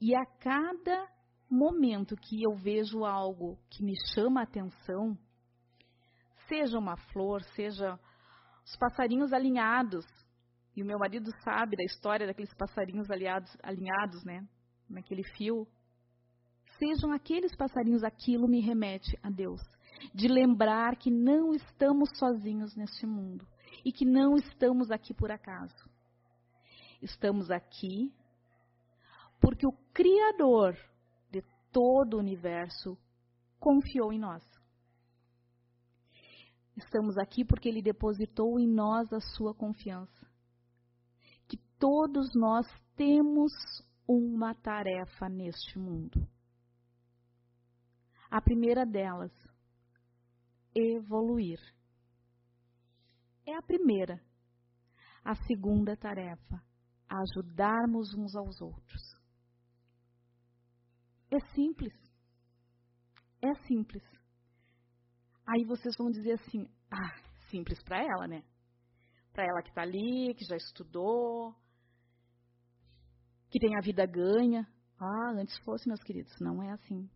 E 0.00 0.12
a 0.12 0.26
cada 0.40 1.15
momento 1.48 2.16
que 2.16 2.42
eu 2.42 2.54
vejo 2.54 3.04
algo 3.04 3.58
que 3.70 3.82
me 3.82 3.94
chama 4.12 4.40
a 4.40 4.44
atenção, 4.44 5.16
seja 6.48 6.78
uma 6.78 6.96
flor, 7.12 7.42
seja 7.54 7.98
os 8.64 8.76
passarinhos 8.76 9.32
alinhados, 9.32 10.04
e 10.74 10.82
o 10.82 10.86
meu 10.86 10.98
marido 10.98 11.30
sabe 11.42 11.76
da 11.76 11.84
história 11.84 12.26
daqueles 12.26 12.52
passarinhos 12.54 13.10
aliados, 13.10 13.56
alinhados, 13.62 14.22
né? 14.24 14.46
Naquele 14.88 15.22
fio. 15.22 15.66
Sejam 16.78 17.12
aqueles 17.12 17.56
passarinhos, 17.56 18.04
aquilo 18.04 18.46
me 18.46 18.60
remete 18.60 19.18
a 19.22 19.30
Deus. 19.30 19.62
De 20.12 20.28
lembrar 20.28 20.96
que 20.96 21.10
não 21.10 21.54
estamos 21.54 22.10
sozinhos 22.18 22.76
neste 22.76 23.06
mundo 23.06 23.46
e 23.82 23.90
que 23.90 24.04
não 24.04 24.36
estamos 24.36 24.90
aqui 24.90 25.14
por 25.14 25.30
acaso. 25.30 25.88
Estamos 27.00 27.50
aqui 27.50 28.12
porque 29.40 29.66
o 29.66 29.72
Criador 29.94 30.76
todo 31.76 32.14
o 32.14 32.20
universo 32.20 32.96
confiou 33.60 34.10
em 34.10 34.18
nós. 34.18 34.42
Estamos 36.74 37.18
aqui 37.18 37.44
porque 37.44 37.68
Ele 37.68 37.82
depositou 37.82 38.58
em 38.58 38.66
nós 38.66 39.12
a 39.12 39.20
sua 39.20 39.54
confiança. 39.54 40.26
Que 41.46 41.58
todos 41.78 42.34
nós 42.34 42.66
temos 42.96 43.52
uma 44.08 44.54
tarefa 44.54 45.28
neste 45.28 45.78
mundo. 45.78 46.26
A 48.30 48.40
primeira 48.40 48.86
delas, 48.86 49.32
evoluir. 50.74 51.60
É 53.44 53.54
a 53.54 53.60
primeira. 53.60 54.18
A 55.22 55.34
segunda 55.46 55.94
tarefa, 55.94 56.58
ajudarmos 57.06 58.14
uns 58.14 58.34
aos 58.34 58.62
outros. 58.62 59.25
É 61.30 61.40
simples. 61.54 61.92
É 63.42 63.54
simples. 63.66 64.02
Aí 65.46 65.64
vocês 65.64 65.94
vão 65.96 66.10
dizer 66.10 66.32
assim: 66.32 66.68
ah, 66.90 67.16
simples 67.50 67.82
para 67.82 68.02
ela, 68.02 68.26
né? 68.26 68.42
Para 69.32 69.44
ela 69.44 69.62
que 69.62 69.68
está 69.68 69.82
ali, 69.82 70.34
que 70.34 70.44
já 70.44 70.56
estudou, 70.56 71.54
que 73.50 73.58
tem 73.58 73.76
a 73.76 73.82
vida 73.82 74.06
ganha. 74.06 74.66
Ah, 74.98 75.32
antes 75.36 75.56
fosse, 75.58 75.88
meus 75.88 76.02
queridos, 76.02 76.32
não 76.40 76.62
é 76.62 76.72
assim. 76.72 77.08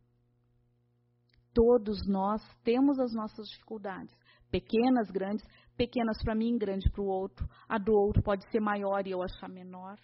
Todos 1.53 2.07
nós 2.07 2.41
temos 2.63 2.99
as 3.01 3.13
nossas 3.13 3.49
dificuldades, 3.49 4.15
pequenas, 4.51 5.11
grandes, 5.11 5.45
pequenas 5.77 6.23
para 6.23 6.35
mim, 6.35 6.57
grande 6.59 6.89
para 6.91 7.03
o 7.03 7.07
outro. 7.07 7.49
A 7.69 7.79
do 7.79 7.93
outro 7.93 8.23
pode 8.23 8.49
ser 8.51 8.61
maior 8.61 9.07
e 9.07 9.11
eu 9.11 9.23
achar 9.23 9.49
menor. 9.49 9.99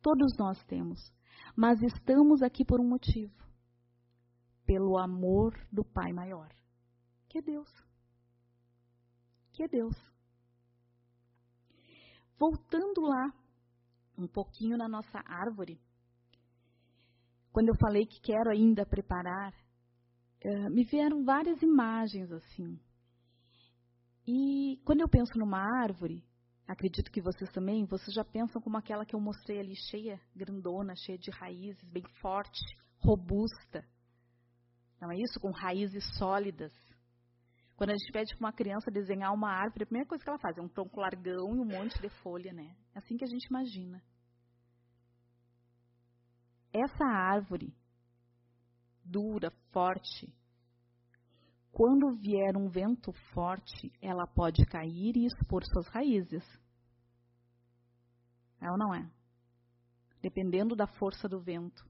Todos 0.00 0.32
nós 0.38 0.62
temos. 0.64 0.98
Mas 1.54 1.82
estamos 1.82 2.42
aqui 2.42 2.64
por 2.64 2.80
um 2.80 2.88
motivo: 2.88 3.34
pelo 4.64 4.98
amor 4.98 5.54
do 5.72 5.84
Pai 5.84 6.12
maior, 6.12 6.52
que 7.28 7.38
é 7.38 7.42
Deus. 7.42 7.70
Que 9.52 9.62
é 9.62 9.68
Deus. 9.68 9.96
Voltando 12.38 13.00
lá, 13.00 13.32
um 14.18 14.28
pouquinho 14.28 14.76
na 14.76 14.88
nossa 14.88 15.22
árvore, 15.24 15.80
quando 17.50 17.68
eu 17.68 17.74
falei 17.76 18.04
que 18.04 18.20
quero 18.20 18.50
ainda 18.50 18.84
preparar, 18.84 19.54
uh, 20.44 20.70
me 20.70 20.84
vieram 20.84 21.24
várias 21.24 21.62
imagens 21.62 22.30
assim. 22.30 22.78
E 24.26 24.78
quando 24.84 25.00
eu 25.00 25.08
penso 25.08 25.38
numa 25.38 25.58
árvore, 25.82 26.22
acredito 26.66 27.10
que 27.10 27.20
vocês 27.20 27.50
também, 27.52 27.84
vocês 27.86 28.14
já 28.14 28.24
pensam 28.24 28.60
como 28.60 28.76
aquela 28.76 29.04
que 29.04 29.14
eu 29.14 29.20
mostrei 29.20 29.60
ali, 29.60 29.74
cheia, 29.90 30.20
grandona, 30.34 30.94
cheia 30.96 31.18
de 31.18 31.30
raízes, 31.30 31.82
bem 31.90 32.04
forte, 32.20 32.60
robusta. 32.98 33.84
Não 35.00 35.10
é 35.10 35.16
isso? 35.16 35.38
Com 35.40 35.50
raízes 35.50 36.04
sólidas. 36.18 36.72
Quando 37.76 37.90
a 37.90 37.92
gente 37.92 38.10
pede 38.10 38.34
para 38.36 38.46
uma 38.46 38.52
criança 38.52 38.90
desenhar 38.90 39.32
uma 39.34 39.50
árvore, 39.50 39.84
a 39.84 39.86
primeira 39.86 40.08
coisa 40.08 40.24
que 40.24 40.30
ela 40.30 40.38
faz 40.38 40.56
é 40.56 40.62
um 40.62 40.68
tronco 40.68 40.98
largão 40.98 41.54
e 41.54 41.60
um 41.60 41.64
monte 41.64 42.00
de 42.00 42.08
folha, 42.22 42.52
né? 42.52 42.74
É 42.94 42.98
assim 42.98 43.16
que 43.16 43.24
a 43.24 43.28
gente 43.28 43.46
imagina. 43.46 44.02
Essa 46.72 47.04
árvore, 47.04 47.74
dura, 49.04 49.50
forte, 49.72 50.34
quando 51.76 52.10
vier 52.10 52.56
um 52.56 52.70
vento 52.70 53.12
forte, 53.34 53.92
ela 54.00 54.26
pode 54.26 54.64
cair 54.64 55.14
e 55.14 55.26
expor 55.26 55.62
suas 55.62 55.86
raízes. 55.88 56.42
É 58.58 58.70
ou 58.70 58.78
não 58.78 58.94
é? 58.94 59.06
Dependendo 60.22 60.74
da 60.74 60.86
força 60.86 61.28
do 61.28 61.38
vento. 61.38 61.86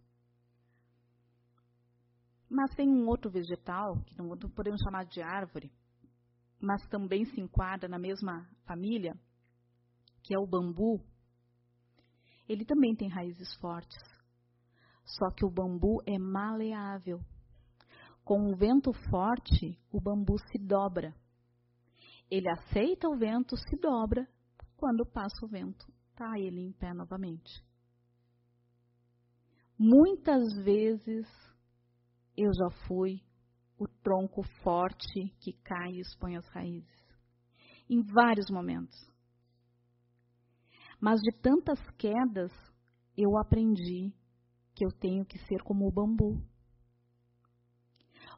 Mas 2.50 2.74
tem 2.74 2.88
um 2.88 3.06
outro 3.06 3.30
vegetal, 3.30 4.02
que 4.06 4.18
não 4.18 4.36
podemos 4.56 4.80
chamar 4.82 5.04
de 5.04 5.22
árvore, 5.22 5.72
mas 6.60 6.84
também 6.88 7.24
se 7.24 7.40
enquadra 7.40 7.88
na 7.88 7.96
mesma 7.96 8.44
família, 8.64 9.16
que 10.24 10.34
é 10.34 10.38
o 10.40 10.48
bambu. 10.48 11.00
Ele 12.48 12.64
também 12.64 12.96
tem 12.96 13.08
raízes 13.08 13.54
fortes. 13.60 14.02
Só 15.04 15.30
que 15.30 15.44
o 15.44 15.50
bambu 15.50 16.02
é 16.04 16.18
maleável. 16.18 17.20
Com 18.26 18.40
um 18.40 18.56
vento 18.56 18.92
forte, 19.08 19.78
o 19.88 20.00
bambu 20.00 20.36
se 20.50 20.58
dobra. 20.58 21.14
Ele 22.28 22.50
aceita 22.50 23.08
o 23.08 23.16
vento, 23.16 23.56
se 23.56 23.76
dobra. 23.76 24.28
Quando 24.76 25.06
passa 25.06 25.46
o 25.46 25.48
vento, 25.48 25.86
está 26.10 26.36
ele 26.36 26.60
em 26.60 26.72
pé 26.72 26.92
novamente. 26.92 27.64
Muitas 29.78 30.42
vezes 30.64 31.24
eu 32.36 32.50
já 32.52 32.68
fui 32.88 33.22
o 33.78 33.86
tronco 34.02 34.42
forte 34.60 35.28
que 35.38 35.52
cai 35.62 35.92
e 35.92 36.00
expõe 36.00 36.36
as 36.36 36.48
raízes. 36.48 37.06
Em 37.88 38.02
vários 38.02 38.50
momentos. 38.50 38.98
Mas 41.00 41.20
de 41.20 41.30
tantas 41.40 41.78
quedas, 41.90 42.50
eu 43.16 43.38
aprendi 43.38 44.12
que 44.74 44.84
eu 44.84 44.90
tenho 44.98 45.24
que 45.24 45.38
ser 45.46 45.62
como 45.62 45.86
o 45.86 45.92
bambu. 45.92 46.42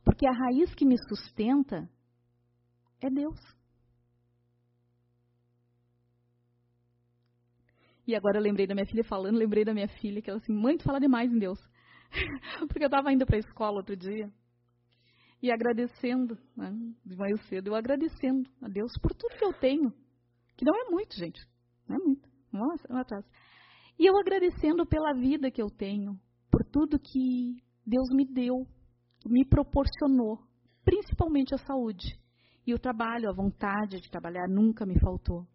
Porque 0.09 0.27
a 0.27 0.33
raiz 0.33 0.75
que 0.75 0.87
me 0.87 0.97
sustenta 1.07 1.87
é 2.99 3.11
Deus. 3.11 3.39
E 8.07 8.17
agora 8.17 8.39
eu 8.39 8.43
lembrei 8.43 8.67
da 8.67 8.75
minha 8.75 8.87
filha 8.87 9.05
falando, 9.05 9.37
lembrei 9.37 9.67
da 9.67 9.75
minha 9.75 9.87
filha, 9.87 10.23
que 10.23 10.31
ela 10.31 10.39
assim, 10.39 10.51
mãe, 10.51 10.79
tu 10.79 10.85
fala 10.85 10.99
demais 10.99 11.31
em 11.31 11.39
Deus. 11.39 11.59
Porque 12.69 12.85
eu 12.85 12.87
estava 12.87 13.13
indo 13.13 13.27
para 13.27 13.37
a 13.37 13.41
escola 13.41 13.77
outro 13.77 13.95
dia 13.95 14.33
e 15.43 15.53
agradecendo, 15.53 16.39
né, 16.57 16.73
de 17.05 17.15
manhã 17.15 17.37
cedo, 17.47 17.69
eu 17.69 17.75
agradecendo 17.75 18.49
a 18.63 18.69
Deus 18.69 18.91
por 19.03 19.13
tudo 19.13 19.37
que 19.37 19.45
eu 19.45 19.53
tenho. 19.53 19.93
Que 20.57 20.65
não 20.65 20.75
é 20.75 20.91
muito, 20.91 21.15
gente. 21.17 21.39
Não 21.87 21.97
é 21.97 21.99
muito. 21.99 22.27
Vamos 22.51 22.83
lá 22.89 23.03
atrás. 23.03 23.27
E 23.99 24.07
eu 24.07 24.19
agradecendo 24.19 24.87
pela 24.87 25.13
vida 25.13 25.51
que 25.51 25.61
eu 25.61 25.69
tenho, 25.69 26.19
por 26.51 26.65
tudo 26.65 26.99
que 26.99 27.63
Deus 27.87 28.09
me 28.11 28.25
deu, 28.25 28.67
me 29.29 29.45
proporcionou, 29.45 30.39
principalmente 30.85 31.55
a 31.55 31.59
saúde. 31.59 32.19
E 32.67 32.75
o 32.75 32.79
trabalho, 32.79 33.31
a 33.31 33.35
vontade 33.35 34.01
de 34.01 34.11
trabalhar 34.11 34.49
nunca 34.49 34.85
me 34.85 34.99
faltou. 34.99 35.47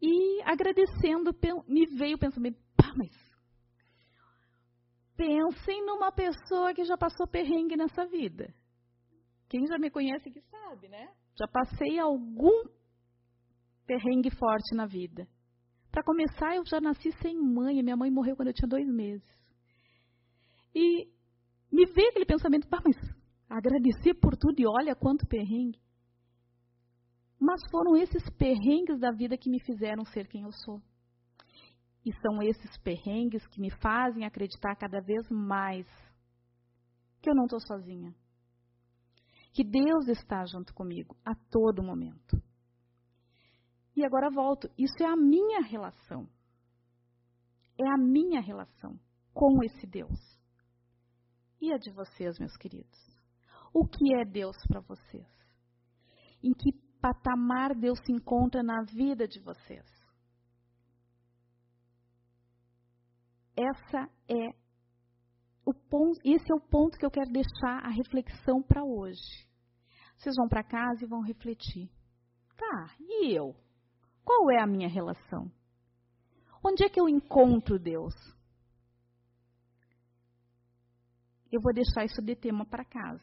E 0.00 0.42
agradecendo, 0.42 1.34
me 1.66 1.86
veio 1.96 2.16
o 2.16 2.18
pensamento, 2.18 2.58
pá, 2.76 2.92
mas 2.96 3.10
pensem 5.16 5.84
numa 5.86 6.12
pessoa 6.12 6.74
que 6.74 6.84
já 6.84 6.96
passou 6.96 7.26
perrengue 7.26 7.76
nessa 7.76 8.04
vida. 8.06 8.52
Quem 9.48 9.66
já 9.66 9.78
me 9.78 9.90
conhece 9.90 10.30
que 10.30 10.40
sabe, 10.42 10.88
né? 10.88 11.08
Já 11.38 11.46
passei 11.48 11.98
algum 11.98 12.68
perrengue 13.86 14.30
forte 14.30 14.74
na 14.74 14.86
vida. 14.86 15.26
Para 15.90 16.02
começar, 16.02 16.56
eu 16.56 16.64
já 16.66 16.80
nasci 16.80 17.12
sem 17.22 17.40
mãe. 17.40 17.82
Minha 17.82 17.96
mãe 17.96 18.10
morreu 18.10 18.36
quando 18.36 18.48
eu 18.48 18.54
tinha 18.54 18.68
dois 18.68 18.86
meses. 18.86 19.24
E 20.74 21.08
me 21.74 21.86
veio 21.86 22.08
aquele 22.08 22.24
pensamento, 22.24 22.68
mas 22.70 22.96
agradecer 23.48 24.14
por 24.14 24.36
tudo 24.36 24.60
e 24.60 24.66
olha 24.66 24.94
quanto 24.94 25.26
perrengue. 25.26 25.80
Mas 27.38 27.60
foram 27.70 27.96
esses 27.96 28.22
perrengues 28.38 29.00
da 29.00 29.10
vida 29.10 29.36
que 29.36 29.50
me 29.50 29.60
fizeram 29.60 30.04
ser 30.04 30.28
quem 30.28 30.42
eu 30.42 30.52
sou. 30.52 30.80
E 32.06 32.12
são 32.20 32.42
esses 32.42 32.78
perrengues 32.78 33.46
que 33.48 33.60
me 33.60 33.70
fazem 33.70 34.24
acreditar 34.24 34.76
cada 34.76 35.00
vez 35.00 35.28
mais 35.30 35.86
que 37.20 37.28
eu 37.28 37.34
não 37.34 37.44
estou 37.44 37.60
sozinha. 37.60 38.14
Que 39.52 39.64
Deus 39.64 40.08
está 40.08 40.44
junto 40.44 40.72
comigo 40.74 41.16
a 41.24 41.34
todo 41.50 41.82
momento. 41.82 42.40
E 43.96 44.04
agora 44.04 44.30
volto. 44.30 44.68
Isso 44.78 45.02
é 45.02 45.06
a 45.06 45.16
minha 45.16 45.60
relação. 45.62 46.28
É 47.78 47.88
a 47.88 47.98
minha 47.98 48.40
relação. 48.40 48.98
com 49.32 49.64
esse 49.64 49.84
Deus. 49.86 50.43
E 51.60 51.72
a 51.72 51.78
de 51.78 51.90
vocês, 51.90 52.38
meus 52.38 52.56
queridos? 52.56 52.98
O 53.72 53.86
que 53.86 54.14
é 54.14 54.24
Deus 54.24 54.56
para 54.68 54.80
vocês? 54.80 55.26
Em 56.42 56.52
que 56.52 56.72
patamar 57.00 57.74
Deus 57.74 57.98
se 58.04 58.12
encontra 58.12 58.62
na 58.62 58.82
vida 58.84 59.26
de 59.26 59.40
vocês? 59.40 59.84
Essa 63.56 64.08
é 64.28 64.54
o 65.64 65.72
ponto, 65.72 66.20
esse 66.24 66.50
é 66.50 66.54
o 66.54 66.60
ponto 66.60 66.98
que 66.98 67.06
eu 67.06 67.10
quero 67.10 67.30
deixar 67.30 67.84
a 67.84 67.88
reflexão 67.88 68.62
para 68.62 68.84
hoje. 68.84 69.48
Vocês 70.16 70.36
vão 70.36 70.48
para 70.48 70.64
casa 70.64 71.04
e 71.04 71.08
vão 71.08 71.20
refletir. 71.20 71.90
Tá, 72.56 72.94
e 73.00 73.32
eu? 73.36 73.54
Qual 74.24 74.50
é 74.50 74.60
a 74.60 74.66
minha 74.66 74.88
relação? 74.88 75.50
Onde 76.64 76.84
é 76.84 76.88
que 76.88 77.00
eu 77.00 77.08
encontro 77.08 77.78
Deus? 77.78 78.14
Eu 81.54 81.60
vou 81.60 81.72
deixar 81.72 82.04
isso 82.04 82.20
de 82.20 82.34
tema 82.34 82.66
para 82.66 82.84
casa. 82.84 83.22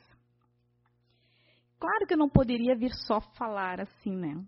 Claro 1.78 2.08
que 2.08 2.14
eu 2.14 2.18
não 2.18 2.30
poderia 2.30 2.78
vir 2.78 2.94
só 3.06 3.20
falar 3.36 3.82
assim, 3.82 4.16
né? 4.16 4.48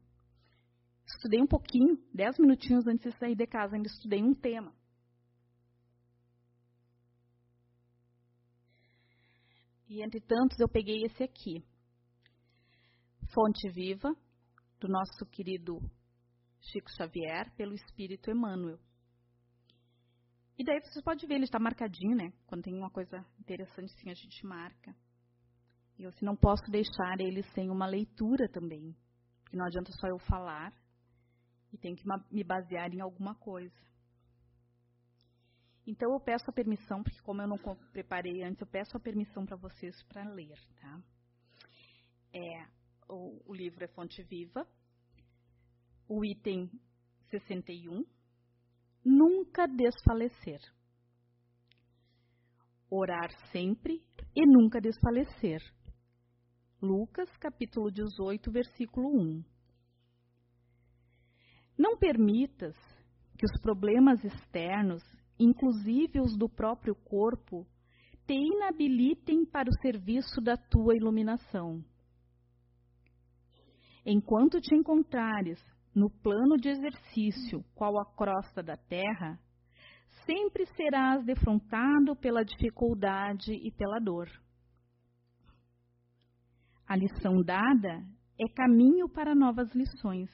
Estudei 1.06 1.42
um 1.42 1.48
pouquinho, 1.48 1.98
dez 2.13 2.38
minutinhos 2.40 2.88
antes 2.88 3.12
de 3.12 3.20
sair 3.20 3.36
de 3.36 3.46
casa, 3.46 3.75
ainda 3.75 3.90
estudei 3.90 4.24
um 4.24 4.34
tema. 4.34 4.74
E 9.90 10.02
entre 10.02 10.22
tantos 10.22 10.58
eu 10.62 10.70
peguei 10.70 11.04
esse 11.04 11.22
aqui. 11.22 11.62
Fonte 13.34 13.70
Viva, 13.70 14.16
do 14.80 14.88
nosso 14.88 15.25
querido 15.30 15.78
Chico 16.62 16.90
Xavier, 16.90 17.54
pelo 17.58 17.74
Espírito 17.74 18.32
Emmanuel. 18.32 18.80
E 20.63 20.65
daí 20.65 20.79
você 20.79 21.01
pode 21.01 21.27
ver, 21.27 21.36
ele 21.36 21.43
está 21.43 21.60
marcadinho, 21.60 22.15
né? 22.15 22.32
Quando 22.48 22.63
tem 22.63 22.74
uma 22.74 22.89
coisa 22.89 23.20
interessante, 23.38 23.91
sim, 24.00 24.10
a 24.10 24.13
gente 24.13 24.46
marca. 24.46 24.96
E 26.00 26.03
eu 26.03 26.10
assim, 26.10 26.24
não 26.25 26.38
posso 26.38 26.63
deixar 26.72 27.20
ele 27.20 27.43
sem 27.53 27.70
uma 27.70 27.86
leitura 27.86 28.48
também. 28.48 28.96
Porque 29.43 29.58
não 29.58 29.65
adianta 29.65 29.91
só 29.91 30.08
eu 30.08 30.17
falar 30.20 30.74
e 31.74 31.77
tenho 31.77 31.98
que 31.98 32.05
me 32.32 32.46
basear 32.46 32.93
em 32.93 33.01
alguma 33.01 33.36
coisa. 33.36 33.75
Então 35.86 36.13
eu 36.13 36.20
peço 36.22 36.50
a 36.50 36.53
permissão, 36.53 37.03
porque 37.03 37.20
como 37.24 37.41
eu 37.41 37.48
não 37.50 37.58
preparei 37.91 38.41
antes, 38.41 38.62
eu 38.62 38.67
peço 38.67 38.96
a 38.96 39.01
permissão 39.01 39.46
para 39.46 39.58
vocês 39.58 40.01
para 40.03 40.24
ler, 40.29 40.58
tá? 40.79 41.03
É, 42.32 42.65
o, 43.10 43.51
o 43.51 43.53
livro 43.53 43.84
é 43.84 43.88
Fonte 43.89 44.24
Viva, 44.24 44.65
o 46.08 46.24
item 46.24 46.72
61, 47.32 48.05
nunca 49.03 49.67
desfalecer. 49.67 50.60
Orar 52.89 53.31
sempre 53.51 54.03
e 54.36 54.45
nunca 54.45 54.79
desfalecer. 54.79 55.62
Lucas 56.81 57.29
capítulo 57.38 57.91
18, 57.91 58.51
versículo 58.51 59.10
1. 59.10 59.43
Não 61.77 61.98
permitas 61.98 62.75
que 63.38 63.45
os 63.45 63.62
problemas 63.62 64.24
externos 64.24 65.03
inclusive 65.39 66.19
os 66.19 66.38
do 66.38 66.48
próprio 66.48 66.95
corpo, 66.95 67.67
te 68.25 68.33
inabilitem 68.33 69.45
para 69.45 69.69
o 69.69 69.81
serviço 69.81 70.39
da 70.41 70.55
tua 70.55 70.95
iluminação. 70.95 71.83
Enquanto 74.05 74.60
te 74.60 74.75
encontrares 74.75 75.60
no 75.96 76.10
plano 76.10 76.58
de 76.58 76.70
exercício, 76.70 77.64
qual 77.76 78.00
a 78.00 78.06
crosta 78.16 78.64
da 78.64 78.76
terra, 78.76 79.40
sempre 80.26 80.66
serás 80.76 81.24
defrontado 81.26 82.16
pela 82.16 82.44
dificuldade 82.44 83.54
e 83.54 83.72
pela 83.72 84.00
dor. 84.00 84.30
A 86.88 86.96
lição 86.96 87.42
dada 87.44 88.03
é 88.40 88.48
caminho 88.50 89.08
para 89.10 89.36
novas 89.36 89.72
lições. 89.74 90.29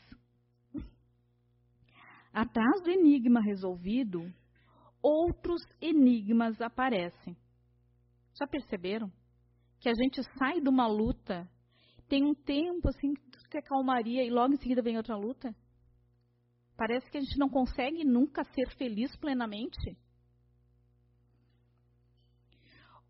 Atrás 2.33 2.81
do 2.83 2.89
enigma 2.89 3.41
resolvido, 3.41 4.31
outros 5.01 5.61
enigmas 5.81 6.59
aparecem. 6.61 7.35
Já 8.39 8.47
perceberam? 8.47 9.11
Que 9.79 9.89
a 9.89 9.93
gente 9.93 10.21
sai 10.37 10.61
de 10.61 10.69
uma 10.69 10.87
luta, 10.87 11.49
tem 12.07 12.23
um 12.23 12.33
tempo 12.33 12.89
assim 12.89 13.13
que 13.49 13.61
calmaria 13.61 14.23
e 14.23 14.29
logo 14.29 14.53
em 14.53 14.57
seguida 14.57 14.81
vem 14.81 14.97
outra 14.97 15.15
luta? 15.15 15.53
Parece 16.77 17.09
que 17.09 17.17
a 17.17 17.21
gente 17.21 17.37
não 17.37 17.49
consegue 17.49 18.05
nunca 18.05 18.43
ser 18.43 18.69
feliz 18.77 19.15
plenamente. 19.17 19.97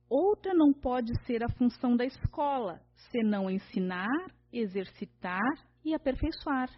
Outra 0.09 0.53
não 0.55 0.73
pode 0.73 1.13
ser 1.25 1.43
a 1.43 1.49
função 1.49 1.95
da 1.95 2.03
escola, 2.03 2.81
senão 3.11 3.49
ensinar, 3.49 4.07
exercitar 4.51 5.39
e 5.85 5.93
aperfeiçoar. 5.93 6.69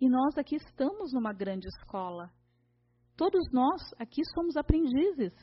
E 0.00 0.08
nós 0.08 0.38
aqui 0.38 0.56
estamos 0.56 1.12
numa 1.12 1.32
grande 1.32 1.66
escola. 1.68 2.32
Todos 3.16 3.50
nós 3.52 3.82
aqui 3.98 4.22
somos 4.34 4.56
aprendizes. 4.56 5.34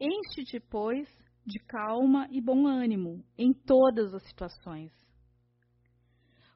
Enche-te, 0.00 0.60
pois, 0.60 1.08
de 1.48 1.58
calma 1.60 2.28
e 2.30 2.40
bom 2.40 2.66
ânimo 2.66 3.24
em 3.36 3.52
todas 3.52 4.12
as 4.14 4.22
situações. 4.28 4.92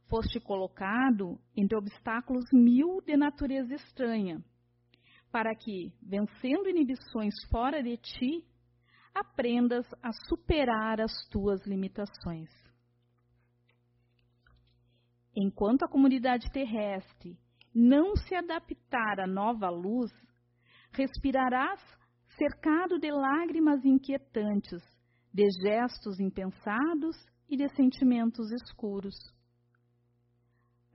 Foste 0.09 0.39
colocado 0.39 1.41
entre 1.57 1.77
obstáculos 1.77 2.45
mil 2.53 3.01
de 3.01 3.17
natureza 3.17 3.75
estranha, 3.75 4.45
para 5.31 5.55
que, 5.57 5.91
vencendo 6.03 6.69
inibições 6.69 7.35
fora 7.51 7.83
de 7.83 7.97
ti, 7.97 8.45
aprendas 9.15 9.87
a 10.03 10.13
superar 10.29 11.01
as 11.01 11.13
tuas 11.31 11.65
limitações. 11.67 12.51
Enquanto 15.35 15.85
a 15.85 15.89
comunidade 15.89 16.51
terrestre 16.53 17.39
não 17.75 18.15
se 18.17 18.35
adaptar 18.35 19.21
à 19.21 19.27
nova 19.27 19.71
luz, 19.71 20.11
respirarás 20.93 21.81
cercado 22.43 22.99
de 22.99 23.11
lágrimas 23.11 23.85
inquietantes, 23.85 24.83
de 25.33 25.45
gestos 25.63 26.19
impensados 26.19 27.17
e 27.49 27.57
de 27.57 27.69
sentimentos 27.77 28.51
escuros. 28.51 29.15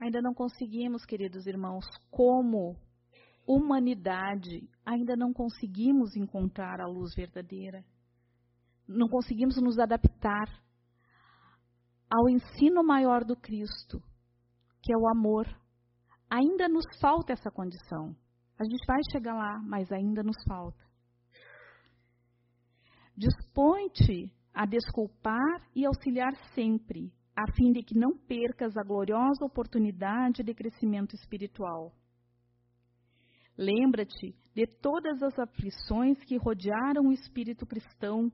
Ainda 0.00 0.20
não 0.20 0.34
conseguimos, 0.34 1.04
queridos 1.04 1.46
irmãos, 1.46 1.84
como 2.10 2.76
humanidade, 3.46 4.68
ainda 4.84 5.16
não 5.16 5.32
conseguimos 5.32 6.14
encontrar 6.16 6.80
a 6.80 6.86
luz 6.86 7.14
verdadeira. 7.14 7.84
Não 8.86 9.08
conseguimos 9.08 9.56
nos 9.62 9.78
adaptar 9.78 10.48
ao 12.10 12.28
ensino 12.28 12.84
maior 12.84 13.24
do 13.24 13.36
Cristo, 13.36 14.02
que 14.82 14.92
é 14.92 14.96
o 14.96 15.08
amor, 15.08 15.46
Ainda 16.30 16.68
nos 16.68 16.84
falta 17.00 17.32
essa 17.32 17.50
condição. 17.50 18.14
A 18.58 18.64
gente 18.64 18.86
vai 18.86 19.00
chegar 19.10 19.34
lá, 19.34 19.58
mas 19.62 19.90
ainda 19.90 20.22
nos 20.22 20.36
falta. 20.46 20.87
Dispõe-te 23.18 24.32
a 24.54 24.64
desculpar 24.64 25.68
e 25.74 25.84
auxiliar 25.84 26.36
sempre, 26.54 27.12
a 27.34 27.50
fim 27.52 27.72
de 27.72 27.82
que 27.82 27.98
não 27.98 28.16
percas 28.16 28.76
a 28.76 28.84
gloriosa 28.84 29.44
oportunidade 29.44 30.44
de 30.44 30.54
crescimento 30.54 31.16
espiritual. 31.16 31.92
Lembra-te 33.56 34.36
de 34.54 34.66
todas 34.66 35.20
as 35.20 35.36
aflições 35.36 36.22
que 36.24 36.36
rodearam 36.36 37.08
o 37.08 37.12
espírito 37.12 37.66
cristão 37.66 38.30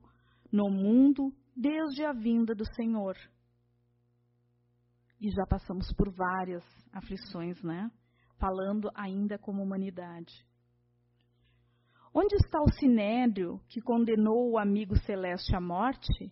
no 0.51 0.69
mundo 0.69 1.33
desde 1.55 2.05
a 2.05 2.13
vinda 2.13 2.53
do 2.53 2.65
Senhor 2.75 3.15
e 5.19 5.31
já 5.31 5.45
passamos 5.47 5.91
por 5.93 6.11
várias 6.11 6.63
aflições, 6.93 7.61
né? 7.63 7.89
Falando 8.37 8.91
ainda 8.93 9.39
como 9.39 9.63
humanidade. 9.63 10.45
Onde 12.17 12.33
está 12.37 12.61
o 12.61 12.71
sinédrio 12.71 13.59
que 13.67 13.81
condenou 13.81 14.49
o 14.49 14.57
amigo 14.57 14.95
celeste 14.99 15.53
à 15.53 15.59
morte? 15.59 16.31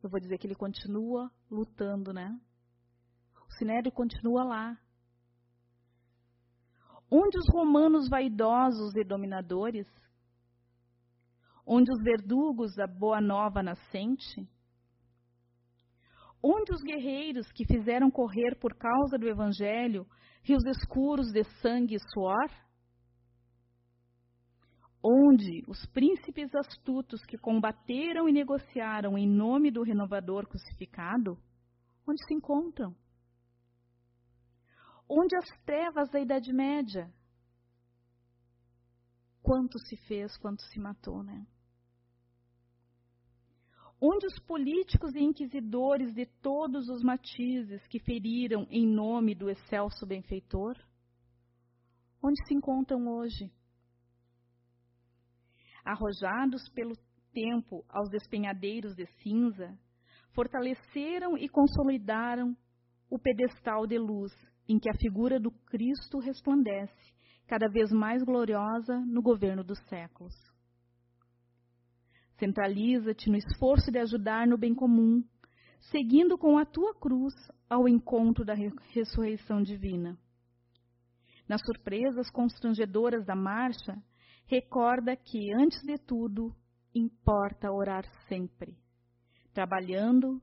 Eu 0.00 0.08
vou 0.08 0.20
dizer 0.20 0.38
que 0.38 0.46
ele 0.46 0.54
continua 0.54 1.28
lutando, 1.50 2.12
né? 2.12 2.40
O 3.48 3.52
sinédrio 3.54 3.90
continua 3.90 4.44
lá. 4.44 4.78
Onde 7.10 7.36
os 7.36 7.52
romanos 7.52 8.08
vaidosos 8.08 8.94
e 8.94 9.02
dominadores? 9.02 9.88
Onde 11.66 11.90
os 11.90 12.00
verdugos 12.00 12.76
da 12.76 12.86
boa 12.86 13.20
nova 13.20 13.60
nascente? 13.60 14.48
Onde 16.40 16.72
os 16.72 16.80
guerreiros 16.80 17.50
que 17.50 17.66
fizeram 17.66 18.08
correr 18.08 18.54
por 18.60 18.76
causa 18.76 19.18
do 19.18 19.28
Evangelho 19.28 20.06
rios 20.44 20.64
escuros 20.64 21.32
de 21.32 21.42
sangue 21.60 21.96
e 21.96 22.12
suor? 22.12 22.67
Onde 25.10 25.64
os 25.66 25.86
príncipes 25.86 26.54
astutos 26.54 27.24
que 27.24 27.38
combateram 27.38 28.28
e 28.28 28.32
negociaram 28.32 29.16
em 29.16 29.26
nome 29.26 29.70
do 29.70 29.82
renovador 29.82 30.46
crucificado? 30.46 31.38
Onde 32.06 32.22
se 32.26 32.34
encontram? 32.34 32.94
Onde 35.08 35.34
as 35.34 35.46
trevas 35.64 36.10
da 36.10 36.20
Idade 36.20 36.52
Média, 36.52 37.10
quanto 39.42 39.78
se 39.78 39.96
fez, 40.06 40.36
quanto 40.36 40.60
se 40.64 40.78
matou, 40.78 41.22
né? 41.22 41.46
Onde 43.98 44.26
os 44.26 44.38
políticos 44.40 45.14
e 45.14 45.20
inquisidores 45.20 46.12
de 46.12 46.26
todos 46.42 46.86
os 46.90 47.02
matizes 47.02 47.86
que 47.86 47.98
feriram 47.98 48.66
em 48.70 48.86
nome 48.86 49.34
do 49.34 49.48
excelso 49.48 50.06
benfeitor? 50.06 50.76
Onde 52.22 52.46
se 52.46 52.52
encontram 52.52 53.08
hoje? 53.08 53.50
Arrojados 55.88 56.68
pelo 56.74 56.94
tempo 57.32 57.82
aos 57.88 58.10
despenhadeiros 58.10 58.94
de 58.94 59.06
cinza, 59.22 59.74
fortaleceram 60.34 61.34
e 61.38 61.48
consolidaram 61.48 62.54
o 63.08 63.18
pedestal 63.18 63.86
de 63.86 63.96
luz 63.96 64.30
em 64.68 64.78
que 64.78 64.90
a 64.90 64.98
figura 64.98 65.40
do 65.40 65.50
Cristo 65.50 66.18
resplandece, 66.18 67.14
cada 67.46 67.70
vez 67.70 67.90
mais 67.90 68.22
gloriosa 68.22 69.00
no 69.06 69.22
governo 69.22 69.64
dos 69.64 69.78
séculos. 69.88 70.34
Centraliza-te 72.38 73.30
no 73.30 73.36
esforço 73.38 73.90
de 73.90 73.98
ajudar 73.98 74.46
no 74.46 74.58
bem 74.58 74.74
comum, 74.74 75.24
seguindo 75.90 76.36
com 76.36 76.58
a 76.58 76.66
tua 76.66 76.94
cruz 77.00 77.32
ao 77.66 77.88
encontro 77.88 78.44
da 78.44 78.54
ressurreição 78.92 79.62
divina. 79.62 80.18
Nas 81.48 81.62
surpresas 81.64 82.30
constrangedoras 82.30 83.24
da 83.24 83.34
marcha, 83.34 83.96
recorda 84.48 85.14
que, 85.14 85.52
antes 85.52 85.80
de 85.82 85.98
tudo, 85.98 86.56
importa 86.94 87.70
orar 87.70 88.04
sempre, 88.26 88.76
trabalhando, 89.52 90.42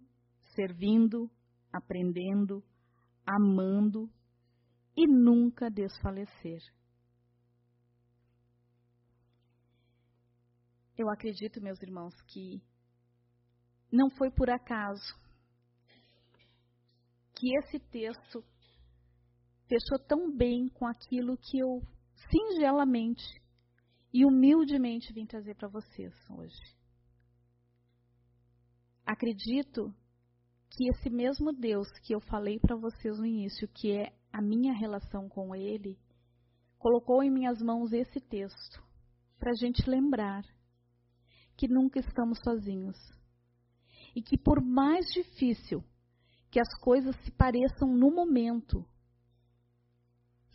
servindo, 0.56 1.30
aprendendo, 1.74 2.64
amando 3.26 4.10
e 4.96 5.08
nunca 5.08 5.70
desfalecer. 5.70 6.62
Eu 10.98 11.10
acredito, 11.10 11.62
meus 11.62 11.82
irmãos, 11.82 12.14
que 12.28 12.62
não 13.92 14.10
foi 14.12 14.32
por 14.32 14.50
acaso 14.50 15.14
que 17.34 17.58
esse 17.58 17.80
texto 17.90 18.42
fechou 19.68 20.00
tão 20.08 20.32
bem 20.32 20.70
com 20.70 20.88
aquilo 20.88 21.38
que 21.38 21.60
eu 21.60 21.82
singelamente 22.30 23.24
e 24.16 24.24
humildemente 24.24 25.12
vim 25.12 25.26
trazer 25.26 25.56
para 25.56 25.68
vocês 25.68 26.14
hoje. 26.30 26.64
Acredito 29.06 29.94
que 30.70 30.88
esse 30.88 31.10
mesmo 31.10 31.52
Deus 31.52 31.90
que 32.00 32.16
eu 32.16 32.22
falei 32.22 32.58
para 32.58 32.78
vocês 32.78 33.20
no 33.20 33.26
início, 33.26 33.68
que 33.68 33.92
é 33.92 34.18
a 34.32 34.42
minha 34.42 34.74
relação 34.74 35.28
com 35.28 35.54
Ele, 35.54 36.00
colocou 36.78 37.22
em 37.22 37.30
minhas 37.30 37.62
mãos 37.62 37.92
esse 37.92 38.22
texto 38.22 38.82
para 39.38 39.52
a 39.52 39.56
gente 39.60 39.84
lembrar 39.86 40.46
que 41.58 41.68
nunca 41.68 42.00
estamos 42.00 42.40
sozinhos 42.42 42.98
e 44.16 44.22
que 44.22 44.38
por 44.38 44.64
mais 44.64 45.06
difícil 45.08 45.84
que 46.50 46.62
as 46.62 46.74
coisas 46.80 47.14
se 47.26 47.32
pareçam 47.32 47.94
no 47.94 48.16
momento, 48.16 48.88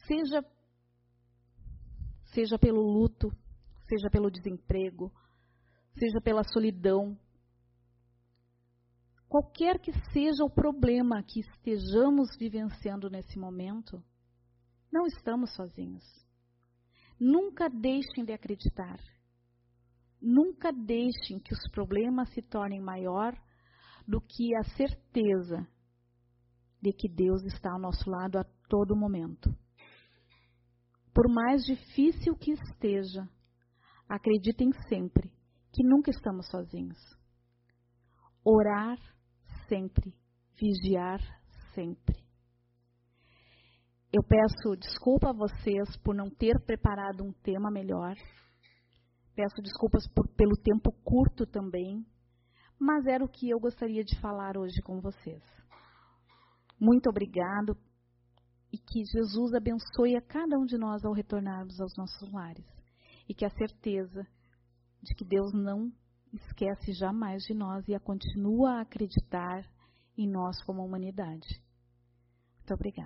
seja 0.06 0.42
seja 2.32 2.58
pelo 2.58 2.80
luto, 2.80 3.30
seja 3.90 4.08
pelo 4.08 4.30
desemprego, 4.30 5.12
seja 5.98 6.20
pela 6.22 6.44
solidão, 6.44 7.18
qualquer 9.28 9.80
que 9.80 9.92
seja 10.12 10.44
o 10.44 10.50
problema 10.50 11.22
que 11.24 11.40
estejamos 11.40 12.36
vivenciando 12.38 13.10
nesse 13.10 13.36
momento, 13.38 14.02
não 14.92 15.06
estamos 15.06 15.52
sozinhos. 15.54 16.04
Nunca 17.18 17.68
deixem 17.68 18.24
de 18.24 18.32
acreditar. 18.32 18.98
Nunca 20.22 20.72
deixem 20.72 21.38
que 21.38 21.52
os 21.52 21.70
problemas 21.70 22.30
se 22.30 22.42
tornem 22.42 22.80
maior 22.80 23.34
do 24.06 24.20
que 24.20 24.54
a 24.56 24.62
certeza 24.76 25.66
de 26.80 26.92
que 26.92 27.08
Deus 27.08 27.42
está 27.44 27.72
ao 27.72 27.80
nosso 27.80 28.08
lado 28.08 28.38
a 28.38 28.44
todo 28.68 28.96
momento. 28.96 29.54
Por 31.12 31.28
mais 31.28 31.62
difícil 31.64 32.34
que 32.36 32.52
esteja, 32.52 33.28
acreditem 34.10 34.72
sempre 34.88 35.30
que 35.72 35.84
nunca 35.84 36.10
estamos 36.10 36.48
sozinhos. 36.50 36.98
Orar 38.44 38.98
sempre, 39.68 40.12
vigiar 40.58 41.20
sempre. 41.72 42.18
Eu 44.12 44.24
peço 44.24 44.76
desculpa 44.76 45.30
a 45.30 45.32
vocês 45.32 45.96
por 45.98 46.12
não 46.12 46.28
ter 46.28 46.58
preparado 46.66 47.22
um 47.22 47.32
tema 47.32 47.70
melhor. 47.70 48.16
Peço 49.36 49.62
desculpas 49.62 50.02
por, 50.12 50.26
pelo 50.34 50.56
tempo 50.56 50.90
curto 51.04 51.46
também, 51.46 52.04
mas 52.76 53.06
era 53.06 53.24
o 53.24 53.28
que 53.28 53.48
eu 53.48 53.60
gostaria 53.60 54.02
de 54.02 54.18
falar 54.20 54.56
hoje 54.58 54.82
com 54.82 55.00
vocês. 55.00 55.44
Muito 56.80 57.08
obrigado 57.08 57.76
e 58.72 58.78
que 58.78 59.04
Jesus 59.04 59.54
abençoe 59.54 60.16
a 60.16 60.22
cada 60.22 60.58
um 60.58 60.64
de 60.64 60.76
nós 60.76 61.04
ao 61.04 61.12
retornarmos 61.12 61.78
aos 61.80 61.92
nossos 61.96 62.32
lares 62.32 62.79
e 63.30 63.34
que 63.34 63.44
a 63.44 63.50
certeza 63.50 64.26
de 65.00 65.14
que 65.14 65.24
Deus 65.24 65.52
não 65.52 65.92
esquece 66.32 66.92
jamais 66.92 67.44
de 67.44 67.54
nós 67.54 67.86
e 67.86 67.94
a 67.94 68.00
continua 68.00 68.72
a 68.72 68.80
acreditar 68.80 69.64
em 70.18 70.28
nós 70.28 70.60
como 70.64 70.84
humanidade. 70.84 71.46
Muito 72.56 72.74
obrigada. 72.74 72.98